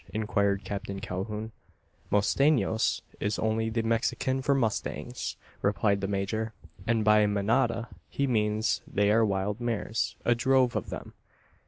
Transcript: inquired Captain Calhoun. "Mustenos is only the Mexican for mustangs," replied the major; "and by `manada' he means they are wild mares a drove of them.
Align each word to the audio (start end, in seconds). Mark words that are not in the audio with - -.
inquired 0.11 0.63
Captain 0.63 0.99
Calhoun. 0.99 1.51
"Mustenos 2.09 3.03
is 3.19 3.37
only 3.37 3.69
the 3.69 3.83
Mexican 3.83 4.41
for 4.41 4.55
mustangs," 4.55 5.35
replied 5.61 6.01
the 6.01 6.07
major; 6.07 6.53
"and 6.87 7.05
by 7.05 7.23
`manada' 7.25 7.87
he 8.09 8.25
means 8.25 8.81
they 8.91 9.11
are 9.11 9.23
wild 9.23 9.61
mares 9.61 10.15
a 10.25 10.33
drove 10.33 10.75
of 10.75 10.89
them. 10.89 11.13